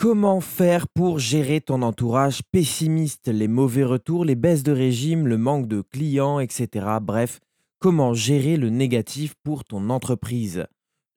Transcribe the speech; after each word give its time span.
Comment 0.00 0.40
faire 0.40 0.88
pour 0.88 1.18
gérer 1.18 1.60
ton 1.60 1.82
entourage 1.82 2.40
pessimiste, 2.52 3.28
les 3.28 3.48
mauvais 3.48 3.84
retours, 3.84 4.24
les 4.24 4.34
baisses 4.34 4.62
de 4.62 4.72
régime, 4.72 5.26
le 5.26 5.36
manque 5.36 5.68
de 5.68 5.82
clients, 5.82 6.40
etc. 6.40 6.86
Bref, 7.02 7.38
comment 7.80 8.14
gérer 8.14 8.56
le 8.56 8.70
négatif 8.70 9.34
pour 9.44 9.62
ton 9.62 9.90
entreprise? 9.90 10.64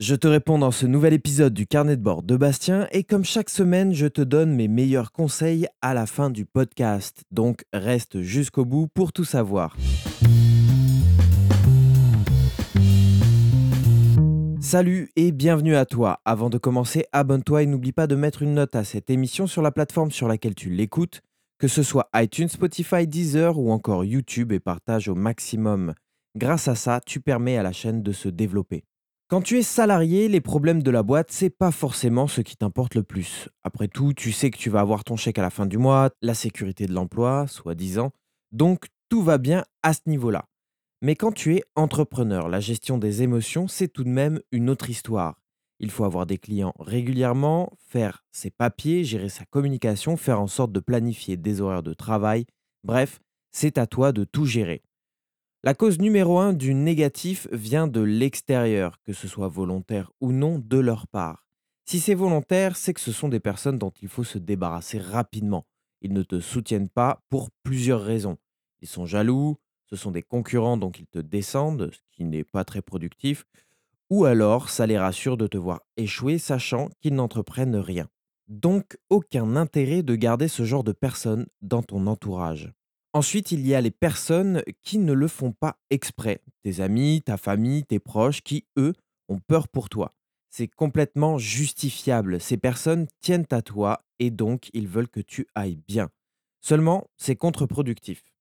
Je 0.02 0.16
te 0.16 0.28
réponds 0.28 0.60
dans 0.60 0.72
ce 0.72 0.86
nouvel 0.86 1.14
épisode 1.14 1.54
du 1.54 1.66
carnet 1.66 1.96
de 1.96 2.02
bord 2.02 2.24
de 2.24 2.36
Bastien 2.36 2.90
et 2.92 3.06
comme 3.06 3.24
chaque 3.24 3.50
semaine, 3.50 3.94
je 3.94 4.08
te 4.08 4.20
donne 4.22 4.54
mes 4.54 4.68
meilleurs 4.68 5.14
conseils 5.14 5.66
à 5.82 5.94
la 5.94 6.06
fin 6.06 6.30
du 6.30 6.46
podcast. 6.46 7.24
Donc 7.32 7.64
reste 7.72 8.20
jusqu'au 8.20 8.66
bout 8.66 8.90
pour 8.94 9.14
tout 9.14 9.24
savoir. 9.24 9.78
Salut 14.74 15.12
et 15.16 15.32
bienvenue 15.32 15.76
à 15.76 15.86
toi. 15.86 16.20
Avant 16.26 16.50
de 16.50 16.58
commencer, 16.58 17.06
abonne-toi 17.12 17.62
et 17.62 17.66
n'oublie 17.68 17.92
pas 17.92 18.08
de 18.08 18.16
mettre 18.16 18.42
une 18.42 18.56
note 18.56 18.76
à 18.76 18.84
cette 18.84 19.12
émission 19.12 19.46
sur 19.46 19.62
la 19.62 19.72
plateforme 19.72 20.10
sur 20.10 20.28
laquelle 20.28 20.56
tu 20.56 20.72
l'écoutes, 20.72 21.22
que 21.60 21.68
ce 21.68 21.84
soit 21.84 22.10
iTunes, 22.16 22.48
Spotify, 22.48 23.06
Deezer 23.06 23.60
ou 23.60 23.72
encore 23.72 24.04
YouTube 24.04 24.52
et 24.52 24.60
partage 24.60 25.10
au 25.10 25.14
maximum. 25.14 25.94
Grâce 26.36 26.68
à 26.68 26.74
ça, 26.74 27.02
tu 27.06 27.20
permets 27.20 27.60
à 27.60 27.62
la 27.62 27.72
chaîne 27.72 28.02
de 28.02 28.12
se 28.12 28.30
développer. 28.30 28.84
Quand 29.28 29.44
tu 29.44 29.60
es 29.60 29.62
salarié, 29.62 30.28
les 30.28 30.42
problèmes 30.42 30.82
de 30.82 30.90
la 30.90 31.04
boîte, 31.04 31.30
c'est 31.30 31.52
pas 31.52 31.70
forcément 31.70 32.26
ce 32.26 32.42
qui 32.42 32.58
t'importe 32.58 32.96
le 32.96 33.04
plus. 33.04 33.50
Après 33.64 33.88
tout, 33.88 34.14
tu 34.14 34.32
sais 34.32 34.50
que 34.50 34.58
tu 34.58 34.72
vas 34.72 34.80
avoir 34.80 35.04
ton 35.04 35.18
chèque 35.18 35.38
à 35.38 35.44
la 35.44 35.52
fin 35.52 35.68
du 35.68 35.78
mois, 35.78 36.10
la 36.24 36.34
sécurité 36.34 36.88
de 36.88 36.94
l'emploi, 36.94 37.46
soi-disant. 37.46 38.10
Donc 38.52 38.88
tout 39.08 39.22
va 39.22 39.38
bien 39.38 39.66
à 39.84 39.94
ce 39.94 40.00
niveau-là. 40.08 40.46
Mais 41.04 41.18
quand 41.18 41.34
tu 41.34 41.58
es 41.58 41.64
entrepreneur, 41.76 42.48
la 42.48 42.62
gestion 42.62 42.98
des 42.98 43.24
émotions, 43.24 43.68
c'est 43.68 43.90
tout 43.90 44.06
de 44.06 44.10
même 44.10 44.40
une 44.54 44.70
autre 44.70 44.90
histoire. 44.90 45.42
Il 45.82 45.92
faut 45.92 46.06
avoir 46.06 46.26
des 46.26 46.38
clients 46.38 46.74
régulièrement, 46.80 47.74
faire 47.90 48.24
ses 48.32 48.50
papiers, 48.50 49.04
gérer 49.04 49.28
sa 49.28 49.44
communication, 49.44 50.16
faire 50.16 50.40
en 50.40 50.48
sorte 50.48 50.72
de 50.72 50.80
planifier 50.80 51.36
des 51.36 51.60
horaires 51.60 51.84
de 51.84 51.94
travail. 51.94 52.46
Bref, 52.86 53.20
c'est 53.52 53.78
à 53.78 53.86
toi 53.86 54.14
de 54.14 54.24
tout 54.24 54.46
gérer. 54.46 54.82
La 55.62 55.74
cause 55.74 56.00
numéro 56.00 56.40
un 56.40 56.54
du 56.54 56.74
négatif 56.74 57.50
vient 57.52 57.88
de 57.88 58.00
l'extérieur, 58.00 59.02
que 59.04 59.12
ce 59.12 59.28
soit 59.28 59.50
volontaire 59.50 60.10
ou 60.22 60.32
non 60.32 60.58
de 60.58 60.78
leur 60.78 61.08
part. 61.08 61.50
Si 61.86 62.00
c'est 62.00 62.16
volontaire, 62.16 62.78
c'est 62.78 62.94
que 62.94 63.02
ce 63.02 63.12
sont 63.12 63.28
des 63.28 63.42
personnes 63.42 63.78
dont 63.78 63.92
il 64.02 64.08
faut 64.08 64.24
se 64.24 64.38
débarrasser 64.38 65.00
rapidement. 65.00 65.66
Ils 66.00 66.14
ne 66.14 66.24
te 66.24 66.40
soutiennent 66.40 66.88
pas 66.88 67.22
pour 67.30 67.50
plusieurs 67.62 68.02
raisons. 68.02 68.38
Ils 68.82 68.88
sont 68.88 69.06
jaloux, 69.06 69.58
ce 69.86 69.96
sont 69.96 70.12
des 70.12 70.24
concurrents 70.24 70.78
donc 70.78 71.00
ils 71.00 71.08
te 71.08 71.20
descendent, 71.20 71.92
ce 71.92 72.00
qui 72.12 72.24
n'est 72.24 72.44
pas 72.44 72.64
très 72.64 72.82
productif, 72.82 73.46
ou 74.10 74.26
alors 74.26 74.70
ça 74.70 74.86
les 74.86 74.98
rassure 74.98 75.38
de 75.38 75.48
te 75.48 75.58
voir 75.58 75.82
échouer 75.98 76.38
sachant 76.38 76.90
qu'ils 77.02 77.16
n'entreprennent 77.16 77.76
rien. 77.76 78.08
Donc 78.48 78.98
aucun 79.10 79.56
intérêt 79.56 80.04
de 80.04 80.16
garder 80.16 80.48
ce 80.48 80.64
genre 80.64 80.84
de 80.84 80.92
personnes 80.92 81.48
dans 81.62 81.82
ton 81.82 82.08
entourage. 82.08 82.72
Ensuite, 83.14 83.52
il 83.52 83.66
y 83.66 83.76
a 83.76 83.82
les 83.82 83.92
personnes 83.92 84.64
qui 84.82 84.98
ne 84.98 85.14
le 85.14 85.28
font 85.28 85.52
pas 85.52 85.78
exprès. 85.92 86.42
Tes 86.64 86.82
amis, 86.82 87.22
ta 87.24 87.38
famille, 87.38 87.84
tes 87.84 88.00
proches 88.00 88.42
qui, 88.42 88.66
eux, 88.78 88.94
ont 89.30 89.40
peur 89.40 89.68
pour 89.68 89.88
toi. 89.88 90.16
C'est 90.50 90.68
complètement 90.68 91.38
justifiable. 91.38 92.42
Ces 92.42 92.58
personnes 92.58 93.08
tiennent 93.22 93.48
à 93.52 93.62
toi 93.62 94.04
et 94.20 94.32
donc 94.32 94.70
ils 94.74 94.88
veulent 94.88 95.10
que 95.10 95.20
tu 95.20 95.48
ailles 95.56 95.80
bien. 95.88 96.10
Seulement, 96.60 97.08
c'est 97.18 97.36
contre-productif. 97.36 98.33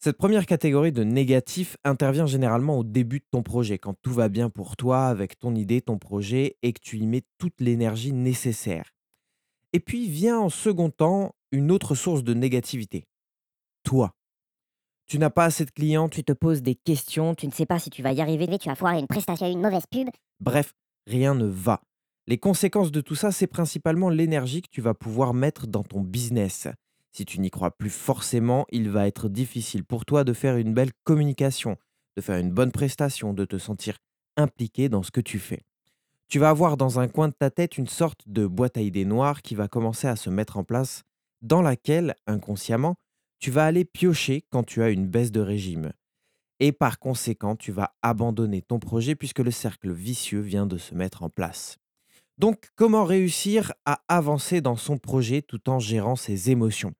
Cette 0.00 0.16
première 0.16 0.46
catégorie 0.46 0.92
de 0.92 1.02
négatifs 1.02 1.76
intervient 1.82 2.26
généralement 2.26 2.78
au 2.78 2.84
début 2.84 3.18
de 3.18 3.24
ton 3.32 3.42
projet, 3.42 3.78
quand 3.78 3.94
tout 4.00 4.12
va 4.12 4.28
bien 4.28 4.48
pour 4.48 4.76
toi 4.76 5.06
avec 5.06 5.40
ton 5.40 5.56
idée, 5.56 5.80
ton 5.80 5.98
projet, 5.98 6.56
et 6.62 6.72
que 6.72 6.80
tu 6.80 6.98
y 6.98 7.06
mets 7.06 7.24
toute 7.38 7.60
l'énergie 7.60 8.12
nécessaire. 8.12 8.92
Et 9.72 9.80
puis 9.80 10.08
vient 10.08 10.38
en 10.38 10.50
second 10.50 10.90
temps 10.90 11.34
une 11.50 11.72
autre 11.72 11.96
source 11.96 12.22
de 12.22 12.32
négativité. 12.32 13.06
Toi. 13.82 14.14
Tu 15.06 15.18
n'as 15.18 15.30
pas 15.30 15.46
assez 15.46 15.64
de 15.64 15.70
clients, 15.70 16.08
Tu 16.08 16.22
te 16.22 16.32
poses 16.32 16.62
des 16.62 16.76
questions, 16.76 17.34
tu 17.34 17.46
ne 17.48 17.52
sais 17.52 17.66
pas 17.66 17.80
si 17.80 17.90
tu 17.90 18.02
vas 18.02 18.12
y 18.12 18.20
arriver, 18.20 18.46
tu 18.58 18.68
vas 18.68 18.76
foirer 18.76 19.00
une 19.00 19.08
prestation, 19.08 19.50
une 19.50 19.60
mauvaise 19.60 19.86
pub. 19.90 20.08
bref, 20.38 20.74
rien 21.08 21.34
ne 21.34 21.46
va. 21.46 21.80
Les 22.28 22.38
conséquences 22.38 22.92
de 22.92 23.00
tout 23.00 23.14
ça, 23.16 23.32
c'est 23.32 23.46
principalement 23.48 24.10
l'énergie 24.10 24.62
que 24.62 24.68
tu 24.70 24.80
vas 24.80 24.94
pouvoir 24.94 25.34
mettre 25.34 25.66
dans 25.66 25.82
ton 25.82 26.02
business. 26.02 26.68
Si 27.18 27.26
tu 27.26 27.40
n'y 27.40 27.50
crois 27.50 27.72
plus 27.72 27.90
forcément, 27.90 28.64
il 28.70 28.90
va 28.90 29.08
être 29.08 29.28
difficile 29.28 29.82
pour 29.82 30.04
toi 30.04 30.22
de 30.22 30.32
faire 30.32 30.56
une 30.56 30.72
belle 30.72 30.92
communication, 31.02 31.76
de 32.16 32.22
faire 32.22 32.38
une 32.38 32.52
bonne 32.52 32.70
prestation, 32.70 33.34
de 33.34 33.44
te 33.44 33.58
sentir 33.58 33.98
impliqué 34.36 34.88
dans 34.88 35.02
ce 35.02 35.10
que 35.10 35.20
tu 35.20 35.40
fais. 35.40 35.64
Tu 36.28 36.38
vas 36.38 36.50
avoir 36.50 36.76
dans 36.76 37.00
un 37.00 37.08
coin 37.08 37.26
de 37.26 37.34
ta 37.34 37.50
tête 37.50 37.76
une 37.76 37.88
sorte 37.88 38.20
de 38.28 38.46
boîte 38.46 38.76
à 38.76 38.82
idées 38.82 39.04
noire 39.04 39.42
qui 39.42 39.56
va 39.56 39.66
commencer 39.66 40.06
à 40.06 40.14
se 40.14 40.30
mettre 40.30 40.58
en 40.58 40.62
place, 40.62 41.02
dans 41.42 41.60
laquelle, 41.60 42.14
inconsciemment, 42.28 42.94
tu 43.40 43.50
vas 43.50 43.64
aller 43.64 43.84
piocher 43.84 44.44
quand 44.50 44.62
tu 44.62 44.80
as 44.84 44.90
une 44.90 45.08
baisse 45.08 45.32
de 45.32 45.40
régime. 45.40 45.90
Et 46.60 46.70
par 46.70 47.00
conséquent, 47.00 47.56
tu 47.56 47.72
vas 47.72 47.96
abandonner 48.00 48.62
ton 48.62 48.78
projet 48.78 49.16
puisque 49.16 49.40
le 49.40 49.50
cercle 49.50 49.90
vicieux 49.90 50.40
vient 50.40 50.66
de 50.66 50.78
se 50.78 50.94
mettre 50.94 51.24
en 51.24 51.30
place. 51.30 51.78
Donc, 52.38 52.68
comment 52.76 53.04
réussir 53.04 53.72
à 53.86 54.02
avancer 54.06 54.60
dans 54.60 54.76
son 54.76 54.98
projet 54.98 55.42
tout 55.42 55.68
en 55.68 55.80
gérant 55.80 56.14
ses 56.14 56.52
émotions? 56.52 56.94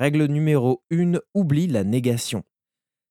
Règle 0.00 0.24
numéro 0.28 0.82
1, 0.90 1.18
oublie 1.34 1.66
la 1.66 1.84
négation. 1.84 2.42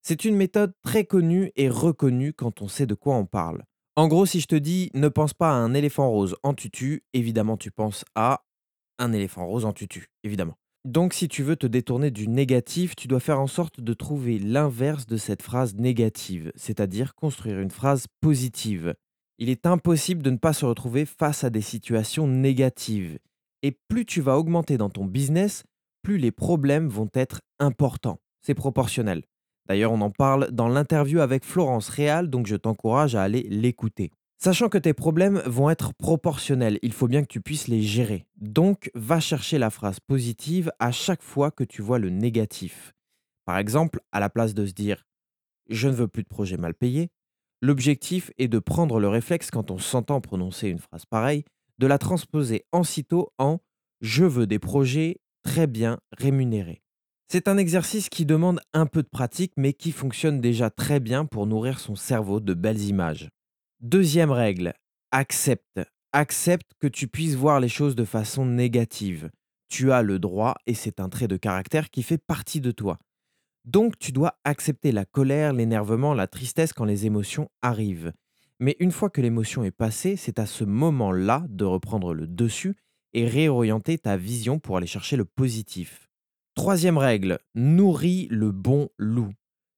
C'est 0.01 0.25
une 0.25 0.35
méthode 0.35 0.73
très 0.81 1.05
connue 1.05 1.51
et 1.55 1.69
reconnue 1.69 2.33
quand 2.33 2.63
on 2.63 2.67
sait 2.67 2.87
de 2.87 2.95
quoi 2.95 3.13
on 3.13 3.27
parle. 3.27 3.63
En 3.95 4.07
gros, 4.07 4.25
si 4.25 4.39
je 4.39 4.47
te 4.47 4.55
dis 4.55 4.89
ne 4.95 5.07
pense 5.07 5.35
pas 5.35 5.51
à 5.51 5.53
un 5.53 5.75
éléphant 5.75 6.09
rose 6.09 6.35
en 6.41 6.55
tutu, 6.55 7.03
évidemment 7.13 7.57
tu 7.57 7.69
penses 7.69 8.05
à 8.15 8.43
un 8.97 9.13
éléphant 9.13 9.45
rose 9.45 9.65
en 9.65 9.71
tutu, 9.71 10.07
évidemment. 10.23 10.55
Donc 10.83 11.13
si 11.13 11.27
tu 11.27 11.43
veux 11.43 11.57
te 11.57 11.67
détourner 11.67 12.09
du 12.09 12.27
négatif, 12.27 12.95
tu 12.95 13.07
dois 13.07 13.19
faire 13.19 13.39
en 13.39 13.45
sorte 13.45 13.79
de 13.81 13.93
trouver 13.93 14.39
l'inverse 14.39 15.05
de 15.05 15.17
cette 15.17 15.43
phrase 15.43 15.75
négative, 15.75 16.51
c'est-à-dire 16.55 17.13
construire 17.13 17.59
une 17.59 17.69
phrase 17.69 18.07
positive. 18.19 18.95
Il 19.37 19.49
est 19.49 19.67
impossible 19.67 20.23
de 20.23 20.31
ne 20.31 20.37
pas 20.37 20.53
se 20.53 20.65
retrouver 20.65 21.05
face 21.05 21.43
à 21.43 21.51
des 21.51 21.61
situations 21.61 22.25
négatives. 22.25 23.19
Et 23.61 23.77
plus 23.89 24.07
tu 24.07 24.21
vas 24.21 24.39
augmenter 24.39 24.79
dans 24.79 24.89
ton 24.89 25.05
business, 25.05 25.65
plus 26.01 26.17
les 26.17 26.31
problèmes 26.31 26.87
vont 26.87 27.09
être 27.13 27.41
importants. 27.59 28.19
C'est 28.41 28.53
proportionnel. 28.53 29.23
D'ailleurs, 29.67 29.91
on 29.91 30.01
en 30.01 30.09
parle 30.09 30.49
dans 30.51 30.67
l'interview 30.67 31.19
avec 31.19 31.43
Florence 31.43 31.89
Réal, 31.89 32.29
donc 32.29 32.47
je 32.47 32.55
t'encourage 32.55 33.15
à 33.15 33.21
aller 33.21 33.43
l'écouter. 33.49 34.11
Sachant 34.41 34.69
que 34.69 34.77
tes 34.77 34.93
problèmes 34.93 35.43
vont 35.45 35.69
être 35.69 35.93
proportionnels, 35.93 36.79
il 36.81 36.93
faut 36.93 37.07
bien 37.07 37.21
que 37.21 37.27
tu 37.27 37.41
puisses 37.41 37.67
les 37.67 37.81
gérer. 37.81 38.25
Donc, 38.37 38.89
va 38.95 39.19
chercher 39.19 39.57
la 39.57 39.69
phrase 39.69 39.99
positive 39.99 40.71
à 40.79 40.91
chaque 40.91 41.21
fois 41.21 41.51
que 41.51 41.65
tu 41.65 41.81
vois 41.81 41.99
le 41.99 42.09
négatif. 42.09 42.93
Par 43.45 43.57
exemple, 43.57 43.99
à 44.11 44.19
la 44.19 44.29
place 44.29 44.53
de 44.53 44.65
se 44.65 44.71
dire⁇ 44.71 44.97
Je 45.69 45.89
ne 45.89 45.93
veux 45.93 46.07
plus 46.07 46.23
de 46.23 46.29
projet 46.29 46.55
mal 46.55 46.73
payé⁇ 46.73 47.05
L'objectif 47.61 48.31
est 48.37 48.47
de 48.47 48.59
prendre 48.59 49.01
le 49.01 49.09
réflexe 49.09 49.51
quand 49.51 49.71
on 49.71 49.77
s'entend 49.77 50.21
prononcer 50.21 50.69
une 50.69 50.79
phrase 50.79 51.05
pareille, 51.05 51.43
de 51.77 51.87
la 51.87 51.97
transposer 51.97 52.65
aussitôt 52.71 53.33
en 53.37 53.59
je 54.01 54.23
veux 54.23 54.47
des 54.47 54.59
projets 54.59 55.17
très 55.49 55.65
bien 55.65 55.97
rémunérés. 56.15 56.83
C'est 57.27 57.47
un 57.47 57.57
exercice 57.57 58.07
qui 58.09 58.23
demande 58.23 58.59
un 58.71 58.85
peu 58.85 59.01
de 59.01 59.07
pratique 59.07 59.53
mais 59.57 59.73
qui 59.73 59.91
fonctionne 59.91 60.41
déjà 60.41 60.69
très 60.69 60.99
bien 60.99 61.25
pour 61.25 61.47
nourrir 61.47 61.79
son 61.79 61.95
cerveau 61.95 62.39
de 62.39 62.53
belles 62.53 62.83
images. 62.83 63.29
Deuxième 63.81 64.29
règle, 64.29 64.75
accepte. 65.11 65.79
Accepte 66.13 66.73
que 66.79 66.85
tu 66.85 67.07
puisses 67.07 67.33
voir 67.33 67.59
les 67.59 67.67
choses 67.67 67.95
de 67.95 68.05
façon 68.05 68.45
négative. 68.45 69.31
Tu 69.69 69.91
as 69.91 70.03
le 70.03 70.19
droit 70.19 70.53
et 70.67 70.75
c'est 70.75 70.99
un 70.99 71.09
trait 71.09 71.27
de 71.27 71.37
caractère 71.37 71.89
qui 71.89 72.03
fait 72.03 72.19
partie 72.19 72.61
de 72.61 72.69
toi. 72.69 72.99
Donc 73.65 73.97
tu 73.97 74.11
dois 74.11 74.37
accepter 74.43 74.91
la 74.91 75.05
colère, 75.05 75.53
l'énervement, 75.53 76.13
la 76.13 76.27
tristesse 76.27 76.73
quand 76.73 76.85
les 76.85 77.07
émotions 77.07 77.49
arrivent. 77.63 78.13
Mais 78.59 78.75
une 78.79 78.91
fois 78.91 79.09
que 79.09 79.21
l'émotion 79.21 79.63
est 79.63 79.71
passée, 79.71 80.15
c'est 80.15 80.37
à 80.37 80.45
ce 80.45 80.63
moment-là 80.63 81.43
de 81.49 81.65
reprendre 81.65 82.13
le 82.13 82.27
dessus 82.27 82.75
et 83.13 83.25
réorienter 83.25 83.97
ta 83.97 84.17
vision 84.17 84.59
pour 84.59 84.77
aller 84.77 84.87
chercher 84.87 85.15
le 85.15 85.25
positif. 85.25 86.09
Troisième 86.55 86.97
règle, 86.97 87.39
nourris 87.55 88.27
le 88.29 88.51
bon 88.51 88.89
loup. 88.97 89.31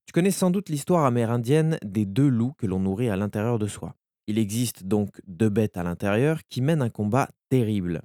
Tu 0.06 0.14
connais 0.14 0.32
sans 0.32 0.52
doute 0.52 0.70
l'histoire 0.70 1.06
amérindienne 1.06 1.78
des 1.84 2.06
deux 2.06 2.28
loups 2.28 2.54
que 2.58 2.66
l'on 2.66 2.80
nourrit 2.80 3.10
à 3.10 3.16
l'intérieur 3.16 3.60
de 3.60 3.68
soi. 3.68 3.96
Il 4.28 4.38
existe 4.38 4.84
donc 4.84 5.22
deux 5.28 5.50
bêtes 5.50 5.78
à 5.78 5.84
l'intérieur 5.84 6.42
qui 6.50 6.62
mènent 6.62 6.82
un 6.82 6.90
combat 6.90 7.30
terrible. 7.50 8.02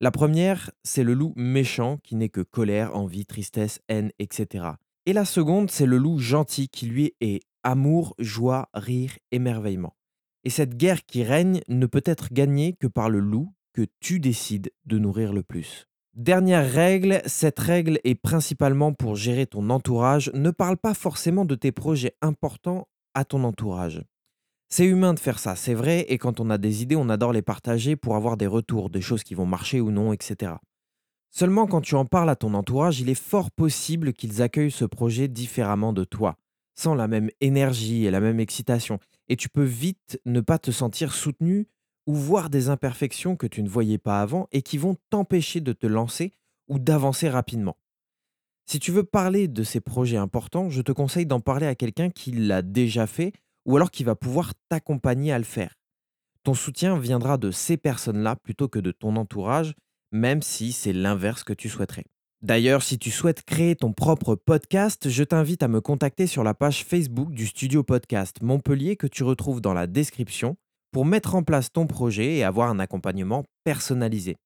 La 0.00 0.10
première, 0.10 0.70
c'est 0.82 1.04
le 1.04 1.12
loup 1.12 1.34
méchant 1.36 1.98
qui 2.02 2.16
n'est 2.16 2.28
que 2.28 2.40
colère, 2.40 2.96
envie, 2.96 3.26
tristesse, 3.26 3.80
haine, 3.88 4.10
etc. 4.18 4.68
Et 5.06 5.12
la 5.12 5.24
seconde, 5.24 5.70
c'est 5.70 5.86
le 5.86 5.98
loup 5.98 6.18
gentil 6.18 6.68
qui 6.68 6.86
lui 6.86 7.14
est 7.20 7.40
amour, 7.62 8.14
joie, 8.18 8.68
rire, 8.72 9.18
émerveillement. 9.32 9.94
Et 10.44 10.50
cette 10.50 10.76
guerre 10.76 11.04
qui 11.04 11.22
règne 11.22 11.60
ne 11.68 11.86
peut 11.86 12.02
être 12.04 12.32
gagnée 12.32 12.72
que 12.72 12.86
par 12.86 13.10
le 13.10 13.20
loup 13.20 13.52
que 13.72 13.86
tu 14.00 14.20
décides 14.20 14.72
de 14.86 14.98
nourrir 14.98 15.32
le 15.32 15.42
plus. 15.42 15.86
Dernière 16.14 16.68
règle, 16.68 17.22
cette 17.26 17.60
règle 17.60 18.00
est 18.04 18.16
principalement 18.16 18.92
pour 18.92 19.14
gérer 19.14 19.46
ton 19.46 19.70
entourage. 19.70 20.30
Ne 20.34 20.50
parle 20.50 20.76
pas 20.76 20.94
forcément 20.94 21.44
de 21.44 21.54
tes 21.54 21.72
projets 21.72 22.16
importants 22.20 22.88
à 23.14 23.24
ton 23.24 23.44
entourage. 23.44 24.02
C'est 24.68 24.86
humain 24.86 25.14
de 25.14 25.18
faire 25.18 25.38
ça, 25.38 25.56
c'est 25.56 25.74
vrai, 25.74 26.06
et 26.08 26.18
quand 26.18 26.38
on 26.38 26.48
a 26.48 26.58
des 26.58 26.82
idées, 26.82 26.94
on 26.94 27.08
adore 27.08 27.32
les 27.32 27.42
partager 27.42 27.96
pour 27.96 28.14
avoir 28.14 28.36
des 28.36 28.46
retours, 28.46 28.88
des 28.88 29.00
choses 29.00 29.24
qui 29.24 29.34
vont 29.34 29.46
marcher 29.46 29.80
ou 29.80 29.90
non, 29.90 30.12
etc. 30.12 30.54
Seulement 31.30 31.66
quand 31.66 31.80
tu 31.80 31.96
en 31.96 32.04
parles 32.04 32.30
à 32.30 32.36
ton 32.36 32.54
entourage, 32.54 33.00
il 33.00 33.08
est 33.08 33.20
fort 33.20 33.50
possible 33.50 34.12
qu'ils 34.12 34.42
accueillent 34.42 34.70
ce 34.70 34.84
projet 34.84 35.26
différemment 35.26 35.92
de 35.92 36.04
toi, 36.04 36.36
sans 36.76 36.94
la 36.94 37.08
même 37.08 37.30
énergie 37.40 38.06
et 38.06 38.10
la 38.10 38.20
même 38.20 38.38
excitation, 38.40 38.98
et 39.28 39.36
tu 39.36 39.48
peux 39.48 39.64
vite 39.64 40.20
ne 40.24 40.40
pas 40.40 40.58
te 40.58 40.70
sentir 40.70 41.14
soutenu 41.14 41.66
ou 42.06 42.14
voir 42.14 42.50
des 42.50 42.68
imperfections 42.68 43.36
que 43.36 43.46
tu 43.46 43.62
ne 43.62 43.68
voyais 43.68 43.98
pas 43.98 44.20
avant 44.20 44.48
et 44.52 44.62
qui 44.62 44.78
vont 44.78 44.96
t'empêcher 45.10 45.60
de 45.60 45.72
te 45.72 45.86
lancer 45.86 46.32
ou 46.68 46.78
d'avancer 46.78 47.28
rapidement. 47.28 47.76
Si 48.66 48.78
tu 48.78 48.92
veux 48.92 49.02
parler 49.02 49.48
de 49.48 49.62
ces 49.64 49.80
projets 49.80 50.16
importants, 50.16 50.70
je 50.70 50.82
te 50.82 50.92
conseille 50.92 51.26
d'en 51.26 51.40
parler 51.40 51.66
à 51.66 51.74
quelqu'un 51.74 52.10
qui 52.10 52.30
l'a 52.30 52.62
déjà 52.62 53.06
fait 53.06 53.32
ou 53.66 53.76
alors 53.76 53.90
qui 53.90 54.04
va 54.04 54.14
pouvoir 54.14 54.52
t'accompagner 54.68 55.32
à 55.32 55.38
le 55.38 55.44
faire. 55.44 55.74
Ton 56.44 56.54
soutien 56.54 56.98
viendra 56.98 57.36
de 57.36 57.50
ces 57.50 57.76
personnes-là 57.76 58.36
plutôt 58.36 58.68
que 58.68 58.78
de 58.78 58.92
ton 58.92 59.16
entourage, 59.16 59.74
même 60.12 60.40
si 60.40 60.72
c'est 60.72 60.92
l'inverse 60.92 61.44
que 61.44 61.52
tu 61.52 61.68
souhaiterais. 61.68 62.06
D'ailleurs, 62.42 62.82
si 62.82 62.98
tu 62.98 63.10
souhaites 63.10 63.42
créer 63.42 63.76
ton 63.76 63.92
propre 63.92 64.34
podcast, 64.34 65.10
je 65.10 65.24
t'invite 65.24 65.62
à 65.62 65.68
me 65.68 65.82
contacter 65.82 66.26
sur 66.26 66.42
la 66.42 66.54
page 66.54 66.84
Facebook 66.84 67.32
du 67.32 67.46
studio 67.46 67.82
podcast 67.82 68.40
Montpellier 68.40 68.96
que 68.96 69.06
tu 69.06 69.24
retrouves 69.24 69.60
dans 69.60 69.74
la 69.74 69.86
description 69.86 70.56
pour 70.90 71.04
mettre 71.04 71.34
en 71.34 71.42
place 71.42 71.72
ton 71.72 71.86
projet 71.86 72.36
et 72.36 72.44
avoir 72.44 72.70
un 72.70 72.78
accompagnement 72.78 73.44
personnalisé. 73.64 74.36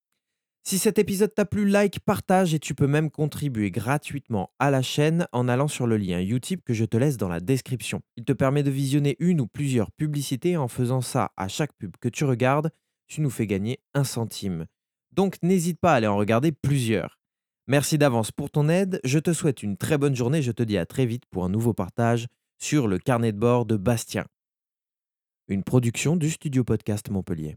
Si 0.66 0.78
cet 0.78 0.98
épisode 0.98 1.34
t'a 1.34 1.44
plu, 1.44 1.68
like, 1.68 2.00
partage 2.00 2.54
et 2.54 2.58
tu 2.58 2.74
peux 2.74 2.86
même 2.86 3.10
contribuer 3.10 3.70
gratuitement 3.70 4.50
à 4.58 4.70
la 4.70 4.80
chaîne 4.80 5.26
en 5.32 5.46
allant 5.46 5.68
sur 5.68 5.86
le 5.86 5.98
lien 5.98 6.20
Utip 6.20 6.64
que 6.64 6.72
je 6.72 6.86
te 6.86 6.96
laisse 6.96 7.18
dans 7.18 7.28
la 7.28 7.40
description. 7.40 8.00
Il 8.16 8.24
te 8.24 8.32
permet 8.32 8.62
de 8.62 8.70
visionner 8.70 9.16
une 9.18 9.42
ou 9.42 9.46
plusieurs 9.46 9.92
publicités 9.92 10.56
en 10.56 10.66
faisant 10.66 11.02
ça 11.02 11.32
à 11.36 11.48
chaque 11.48 11.74
pub 11.74 11.96
que 12.00 12.08
tu 12.08 12.24
regardes, 12.24 12.70
tu 13.08 13.20
nous 13.20 13.28
fais 13.28 13.46
gagner 13.46 13.78
un 13.92 14.04
centime. 14.04 14.64
Donc 15.12 15.36
n'hésite 15.42 15.78
pas 15.78 15.92
à 15.92 15.96
aller 15.96 16.06
en 16.06 16.16
regarder 16.16 16.50
plusieurs. 16.50 17.20
Merci 17.66 17.98
d'avance 17.98 18.32
pour 18.32 18.50
ton 18.50 18.70
aide, 18.70 19.00
je 19.04 19.18
te 19.18 19.34
souhaite 19.34 19.62
une 19.62 19.76
très 19.76 19.98
bonne 19.98 20.16
journée, 20.16 20.40
je 20.40 20.52
te 20.52 20.62
dis 20.62 20.78
à 20.78 20.86
très 20.86 21.04
vite 21.04 21.24
pour 21.30 21.44
un 21.44 21.50
nouveau 21.50 21.74
partage 21.74 22.26
sur 22.58 22.88
le 22.88 22.98
carnet 22.98 23.32
de 23.32 23.38
bord 23.38 23.66
de 23.66 23.76
Bastien. 23.76 24.24
Une 25.46 25.62
production 25.62 26.16
du 26.16 26.30
Studio 26.30 26.64
Podcast 26.64 27.10
Montpellier. 27.10 27.54